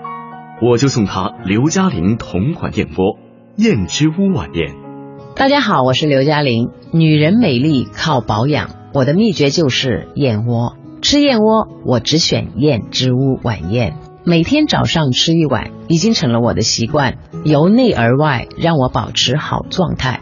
[0.62, 3.19] 我就送她刘嘉玲同款燕窝——
[3.59, 4.77] 燕之屋晚宴。
[5.35, 6.71] 大家好，我是刘嘉玲。
[6.93, 10.77] 女人美丽靠保养，我的秘诀就是燕窝。
[11.03, 13.97] 吃燕窝，我只选燕之屋晚宴。
[14.27, 20.21] 每天早上吃一碗，已经成了我的习惯，由内而外让我保持好状态。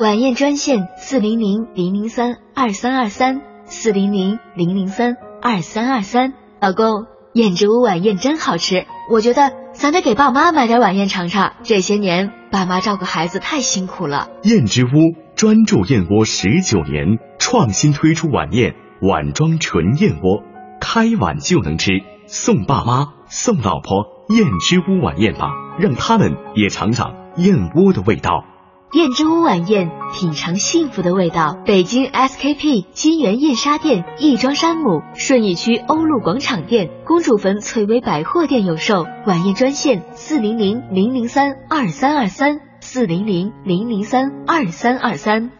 [0.00, 6.32] 晚宴专线四零零零零三二三二三四零零零零三二三二三。
[6.60, 11.52] 老公，燕之屋晚宴真好吃，我觉得咱得给爸妈买点晚宴尝尝。
[11.62, 14.26] 这些年爸妈照顾孩子太辛苦了。
[14.42, 14.88] 燕之屋
[15.36, 20.42] 专注燕窝十九年，创新推出晚宴碗装纯燕窝，
[20.80, 21.92] 开碗就能吃，
[22.26, 23.19] 送爸妈。
[23.30, 28.44] 送老婆燕之屋晚宴吧，让他们也尝尝燕窝的味道。
[28.92, 31.56] 燕之屋晚宴，品尝幸福的味道。
[31.64, 39.06] 北京 SKP 金源燕莎店、亦庄山姆、顺义区欧陆广场店、公主坟翠微百货店有售。
[39.26, 45.52] 晚宴专线：四零零零零三二三二三，四零零零零三二三二三。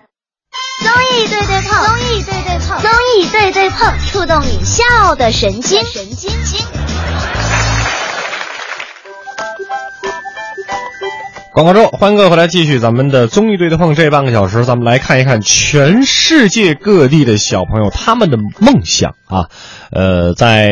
[0.83, 6.67] 综艺对对碰，综艺对对碰，综艺对对碰，触动你笑的神经，神经经。
[11.63, 19.51] 广告之后，欢迎各位回来继续咱们的综艺对对碰这半个小时，咱们来看一看全世界各地的小朋友他们的梦想啊。
[19.93, 20.71] 呃，在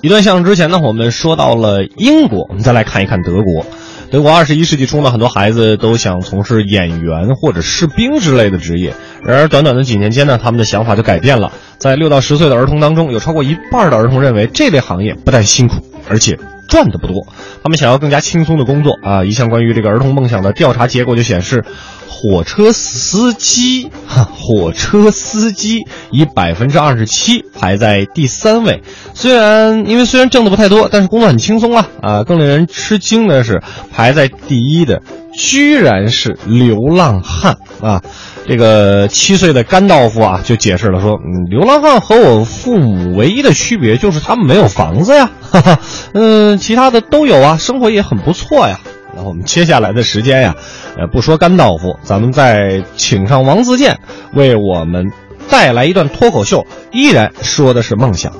[0.00, 3.66] 一段相声之前呢，我们说到了英国，我们再来看一看德国。
[4.10, 8.94] 德国二十一世纪初呢，很多孩子都想从事演员或者士兵之类的职业。
[9.22, 11.52] 然而，短短的几年间呢，他们的想法就改变了。
[11.76, 15.74] 在六到十岁的儿童当中，有超过一半的儿童认为这类行业不但辛苦，
[16.08, 17.26] 而且赚的不多。
[17.62, 19.24] 他们想要更加轻松的工作啊！
[19.24, 21.64] 一项关于这个儿童梦想的调查结果就显示，
[22.08, 28.82] 火车司机，哈， 火车司机以百分之二十七排在第三位。
[29.14, 32.24] 虽然因为虽然挣的不太多，但是工作很轻松啊啊！
[32.24, 35.02] 更令人吃惊的是，排在第一的
[35.34, 38.02] 居然是流浪汉啊！
[38.48, 45.78] 这个七岁的甘道夫啊就解释了说，嗯，流浪汉和我父母唯一的区别就是他们没有房子呀，哈哈，
[46.14, 48.78] 嗯，其他的都有啊，啊生活也很不错呀。
[49.12, 50.54] 那我们接下来的时间呀，
[50.96, 53.98] 呃，不说甘道夫，咱们再请上王自健，
[54.34, 55.10] 为我们
[55.50, 58.32] 带来一段脱口秀，依然说的是梦想。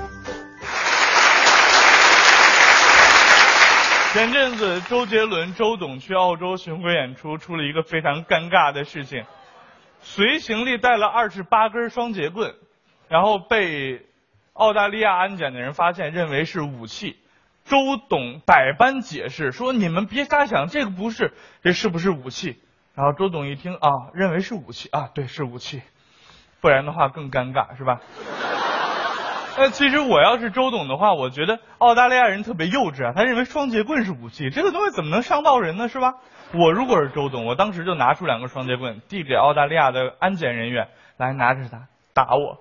[4.12, 9.24] 前阵子周杰伦周董去澳洲巡回演出，出了一个非常尴尬的事情，
[10.02, 12.54] 随行李带了二十八根双节棍，
[13.08, 14.02] 然后被
[14.52, 17.16] 澳大利亚安检的人发现，认为是武器。
[17.70, 22.60] 周董百般解释说：“你们别瞎想，这个不是，这是不是武器？”
[22.96, 25.80] 然后周董一听啊，认为是武器啊，对，是武器。
[26.60, 28.00] 不然的话更尴尬，是吧？
[29.56, 36.14] 那其实我要是周董的话，我觉得澳大利亚人特别幼稚啊，他认为双节棍是武器，这个东西怎么能伤到人呢，是吧？
[36.52, 42.58] 我如果是周董，我当时就拿出两个双节棍递给澳大利亚的安检人员，来拿着它打我。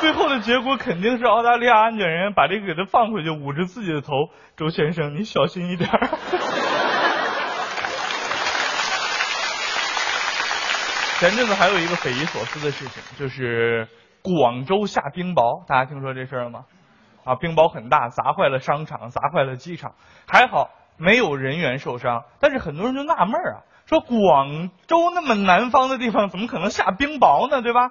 [0.00, 4.28] 最后的结果肯定是澳大利亚安检人员把这个给他放回去，捂着自己的头。
[4.56, 5.90] 周先生，你小心一点。
[11.18, 13.88] 前阵子还有一个匪夷所思的事情，就是
[14.22, 16.64] 广州下冰雹，大家听说这事儿了吗？
[17.24, 19.94] 啊，冰雹很大，砸坏了商场，砸坏了机场，
[20.28, 22.22] 还好没有人员受伤。
[22.38, 27.62] 但是很多人就纳闷啊，说广州那么南方的地方，怎么可能下冰雹呢？
[27.62, 27.90] 对吧？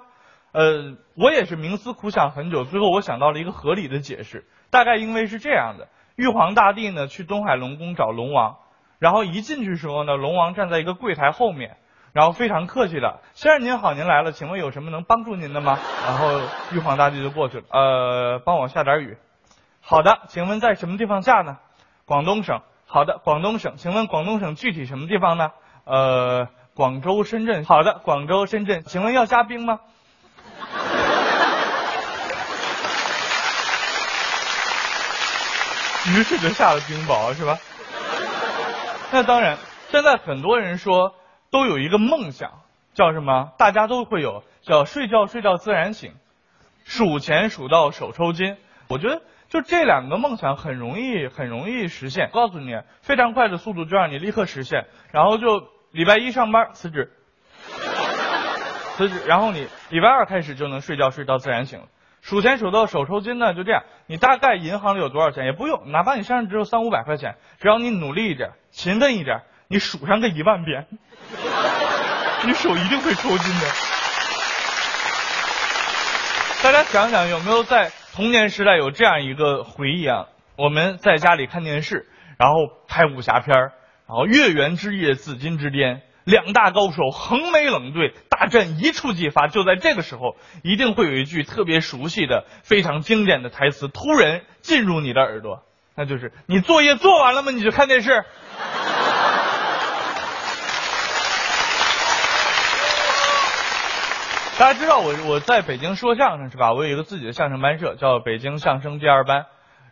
[0.51, 8.57] 呃，我也是冥思苦想很久，最后我想到了一个合理的解释，大概因为是这样的：玉皇大帝呢去东海龙宫找龙王，
[8.99, 11.77] 然后一进去时候呢，龙王站在一个柜台后面。
[12.13, 15.77] 然后非常客气的，先生您好，您来了，请问有什么能帮助您的吗？
[16.03, 16.39] 然后
[16.71, 19.17] 玉皇大帝就过去了，呃，帮我下点雨。
[19.81, 21.59] 好的，请问在什么地方下呢？
[22.05, 22.61] 广东省。
[22.87, 25.51] 好的，广东省，请问广东省具体什么地方呢？
[25.83, 27.65] 呃，广州、深圳。
[27.65, 29.81] 好的，广州、深圳，请问要加冰吗？
[36.09, 37.57] 于是就下了冰雹，是吧？
[39.11, 39.57] 那当然，
[39.89, 41.13] 现在很多人说。
[41.49, 42.59] 都有一个梦想，
[42.93, 43.53] 叫什么？
[43.57, 46.13] 大家都会有，叫睡觉睡到自然醒，
[46.83, 48.57] 数钱数到手抽筋。
[48.89, 52.29] 我觉得就这两个梦想很容易，很容易实现。
[52.33, 54.87] 告诉你，非常快的速度就让你立刻实现。
[55.13, 57.13] 然后就礼拜一上班辞职，
[58.97, 61.85] 辞职，然后你礼拜二开始就能睡觉睡到自然醒了。
[62.27, 63.83] 数钱数到手抽筋呢，就这样。
[64.05, 69.43] 你大概银行里有多少钱也不用，哪怕你身上只有三五百块钱，只要你努力一点，勤奋一点。
[69.69, 70.87] 你数上个一万遍，
[72.43, 73.67] 你手一定会抽筋的。
[76.61, 80.25] 大家想想，有没有在童年时代有这样一个回忆啊？
[80.57, 82.55] 我们在家里看电视，然后
[82.89, 83.55] 拍武侠片
[84.05, 89.47] 然后月圆之夜，紫金之巅，两大高手横眉冷对，大战一触即发。
[89.47, 95.63] 就在这个时候，一定会有一句特别熟悉的、非常经典的台词突然进入你的耳朵，
[95.95, 97.51] 那就是：“你作业做完了吗？
[97.51, 98.11] 你就看电视。
[104.59, 106.73] ”大家知道我我在北京说相声是吧？
[106.73, 109.45] 我有一个自己的相声班社，叫北京相声第二班。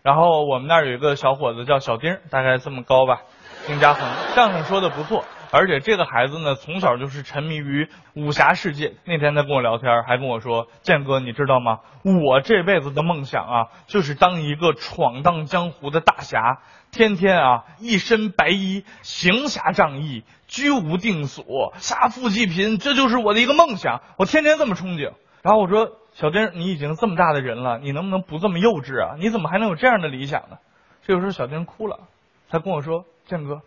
[0.04, 3.22] 然后我们那儿有一个小伙子叫小丁，大概这么高吧，
[3.68, 4.06] 丁家恒，
[4.36, 5.24] 相声说的不错。
[5.52, 8.94] 而且这个孩子呢，从小就是沉迷于武侠世界。
[9.06, 11.80] 那天他跟我聊天，还跟我说：“建哥，你知道吗？
[12.04, 16.60] 我这辈子的梦想啊，就是当一个闯荡江湖的大侠，
[16.92, 24.02] 天天啊一身白衣，行侠仗义。”居无定所，杀富济贫，这就是我的一个梦想。
[24.16, 25.12] 我天天这么憧憬。
[25.42, 29.16] 然后我说：“小丁，你已经这么大的人了，你能不能不这么幼稚啊？
[29.18, 30.58] 你怎么还能有这样的理想呢？”
[31.02, 32.02] 这个时候，小丁哭了，
[32.48, 33.62] 他跟我说：“建哥，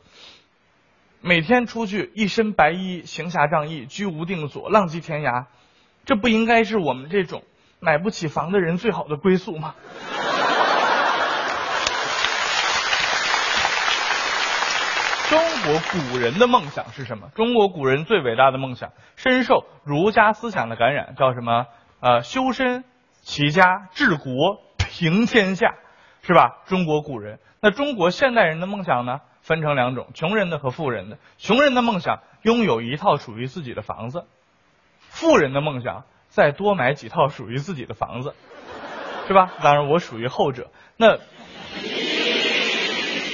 [1.20, 5.46] 每天出去一身白衣，行侠仗义，居无定所，浪迹天涯，
[6.04, 7.42] 这不应该是我们这种
[7.80, 9.74] 买不起房的人最好的归宿吗？”
[15.28, 17.30] 中国古人的梦想是什么？
[17.34, 21.66] 中国古人最伟大的梦想，深受儒家思想的感染，叫什么？
[22.00, 22.84] 呃，修身、
[23.22, 25.74] 齐家、治国、平天下，
[26.22, 26.58] 是吧？
[26.66, 27.40] 中国古人。
[27.60, 29.18] 那中国现代人的梦想呢？
[29.48, 31.16] 分成两种：穷人的和富人的。
[31.38, 34.26] 穷人的梦想拥有一套属于自己的房子，
[34.98, 38.34] 富人的梦想再多买几套属于自己的房子，
[39.26, 39.50] 是吧？
[39.62, 40.68] 当然，我属于后者。
[40.98, 41.16] 那。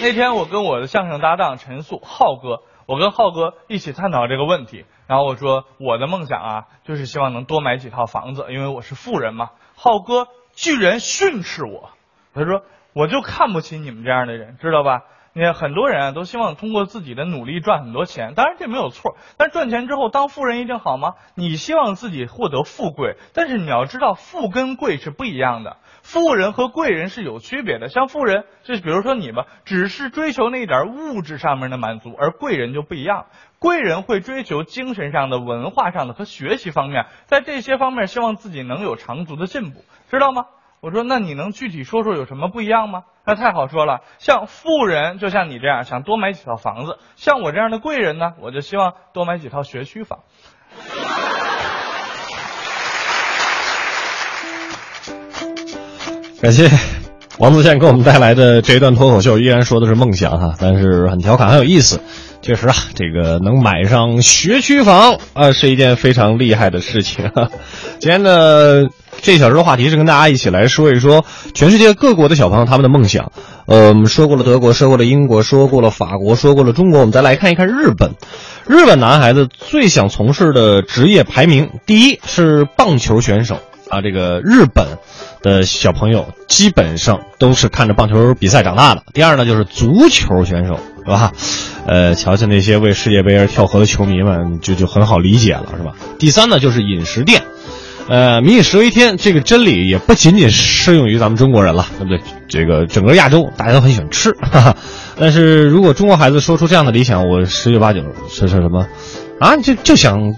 [0.00, 4.84] 那天我跟我的相声搭档陈素浩哥，我跟浩哥一起探讨这个问题。
[5.08, 9.50] 然后我说我的梦想啊，就是希望能多买几套房子，因为我是富人嘛。
[9.74, 11.90] 浩哥居然训斥我，
[12.34, 12.62] 他说
[12.92, 15.02] 我就看不起你们这样的人，知道吧？
[15.36, 19.16] 你看很多人啊，都希望通过自己的努力赚很多钱，当然这没有错。
[19.36, 21.14] 但赚钱之后当富人一定好吗？
[21.34, 25.76] 你希望自己获得富贵，但是你要知道富跟贵是不一样的。
[26.02, 33.26] 富人和贵人是有区别的，像富人，就比如说你吧，只是追求那点物质上面的满足，而贵人就不一样，
[33.58, 39.80] 贵人会追求精神上的、文化上的和学习方面，在这些方面希望自己能有长足的进步，
[40.10, 40.44] 知道吗？
[40.84, 43.04] 我说，那你能具体说说有什么不一样吗？
[43.26, 50.18] 那太好说了，像富人就像你这样想多买几套房子，像我这样的贵人呢，我就希望多买几套学区房。
[56.42, 56.68] 感谢
[57.38, 62.02] 王自健给我们带来的这一段脱口秀，依然说的是梦想哈，但是很调侃，很有意思。
[62.42, 67.48] 确实啊，这个能买上学区房啊，是一件非常厉害的事情哈。
[68.00, 68.90] 今天的
[69.24, 73.32] 这小时的话题是跟大家一起来说一说全世界各国的小朋友他们的梦想。
[73.64, 78.10] 呃，我们说过了德国，说过了英国，说过了法国，说过了中国，我们再来看一看日本。
[78.66, 84.02] 日本男孩子最想从事的职业排名，第一是棒球选手啊。
[84.02, 84.98] 这个日本
[85.40, 89.04] 的小朋友基本上都是看着棒球比赛长大的。
[89.14, 91.32] 第二呢，就是足球选手，是吧？
[91.86, 95.94] 呃，瞧瞧那些为世界杯而跳河的球迷们，就就很好理解了，是吧？
[96.18, 97.42] 第三呢，就是饮食店。
[98.06, 102.20] 呃，民以食为天，这个真理也不仅仅适用于咱们中国人了，对不对？
[102.48, 104.76] 这个整个亚洲大家都很喜欢吃，哈哈。
[105.18, 108.86] 但是如果中国孩子说出这样的理想，我十有八九是是什么？
[109.40, 110.34] 啊，就就想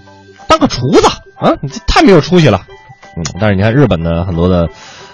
[0.47, 1.05] 当个厨子
[1.35, 2.61] 啊，你这太没有出息了。
[3.17, 4.69] 嗯，但是你看日本的很多的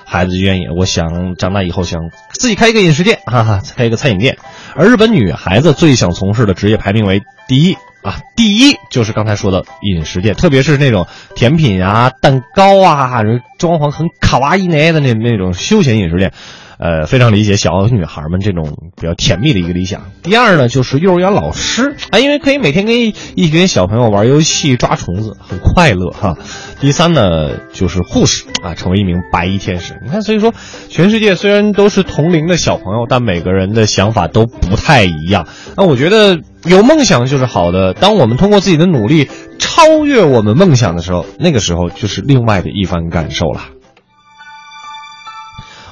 [0.05, 2.01] 孩子就愿意，我想长大以后想
[2.33, 4.37] 自己开一个饮食店，哈哈，开一个餐饮店。
[4.75, 7.77] 而日本女孩子最想从事的职业排名为第一。
[8.03, 13.21] 啊，第一就是刚才说的饮食店，特别是那种甜品啊、蛋糕啊，
[13.57, 16.33] 装潢很卡哇伊呢的那那种休闲饮食店，
[16.77, 20.11] 呃，非常理解小女孩们这种比较甜蜜的一个理想。
[20.21, 26.35] 第二呢，就是幼儿园老师啊，因为可以每天跟一群小朋友玩游戏、抓虫子，很快乐哈。
[26.81, 29.97] 第三呢，就是护士啊，成为一名白衣天使。
[30.03, 30.53] 你看，所以说，
[30.89, 35.47] 全世界虽然都是同龄的小朋友，但每个人的想法都不太一样。
[35.77, 36.41] 那我觉得。
[36.65, 37.93] 有梦想就是好的。
[37.93, 43.61] 当我们通过自己的努力超越我们梦想的时候，那个时候就是另外的一番感受了。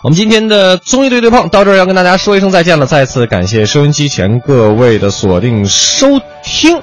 [0.04, 2.86] 我们今天的综艺对对碰到这儿要跟大家说一声再见了。
[2.86, 6.82] 再次感谢收音机前各位的锁定收听。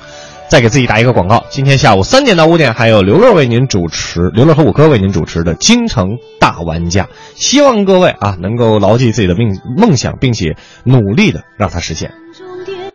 [0.49, 12.13] 再给自己打一个广告，今天下午三点到五点还有刘乐为您主持，刘乐和五哥为您主持的《京城大玩家》，希望各位啊能够牢记自己的命梦想，并且努力的让它实现。